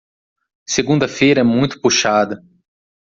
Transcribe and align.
Segunda-feira 0.67 1.41
é 1.41 1.43
muito 1.43 1.79
puxada. 1.79 2.41